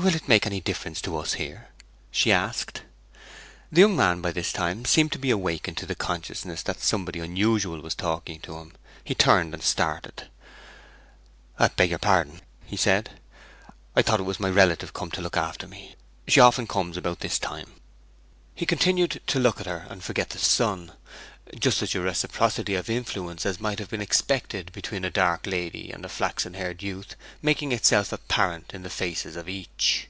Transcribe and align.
'Will 0.00 0.14
it 0.14 0.28
make 0.28 0.46
any 0.46 0.60
difference 0.60 1.00
to 1.00 1.16
us 1.18 1.34
here?' 1.34 1.70
she 2.12 2.30
asked. 2.30 2.82
The 3.72 3.80
young 3.80 3.96
man 3.96 4.20
by 4.20 4.30
this 4.30 4.52
time 4.52 4.84
seemed 4.84 5.10
to 5.10 5.18
be 5.18 5.30
awakened 5.30 5.76
to 5.78 5.86
the 5.86 5.96
consciousness 5.96 6.62
that 6.62 6.78
somebody 6.80 7.18
unusual 7.18 7.80
was 7.80 7.96
talking 7.96 8.38
to 8.42 8.58
him; 8.58 8.74
he 9.02 9.16
turned, 9.16 9.54
and 9.54 9.62
started. 9.62 10.28
'I 11.58 11.68
beg 11.70 11.90
your 11.90 11.98
pardon,' 11.98 12.42
he 12.64 12.76
said. 12.76 13.18
'I 13.96 14.02
thought 14.02 14.20
it 14.20 14.22
was 14.22 14.38
my 14.38 14.48
relative 14.50 14.92
come 14.92 15.10
to 15.10 15.20
look 15.20 15.36
after 15.36 15.66
me! 15.66 15.96
She 16.28 16.38
often 16.38 16.68
comes 16.68 16.96
about 16.96 17.18
this 17.18 17.40
time.' 17.40 17.72
He 18.54 18.66
continued 18.66 19.20
to 19.26 19.38
look 19.40 19.58
at 19.60 19.66
her 19.66 19.86
and 19.90 20.02
forget 20.04 20.30
the 20.30 20.38
sun, 20.38 20.92
just 21.58 21.78
such 21.78 21.94
a 21.94 22.00
reciprocity 22.00 22.74
of 22.74 22.90
influence 22.90 23.46
as 23.46 23.58
might 23.60 23.78
have 23.78 23.88
been 23.88 24.02
expected 24.02 24.70
between 24.72 25.02
a 25.04 25.08
dark 25.10 25.46
lady 25.46 25.90
and 25.92 26.04
a 26.04 26.08
flaxen 26.08 26.52
haired 26.54 26.82
youth 26.82 27.14
making 27.40 27.70
itself 27.72 28.12
apparent 28.12 28.74
in 28.74 28.82
the 28.82 28.90
faces 28.90 29.34
of 29.36 29.48
each. 29.48 30.08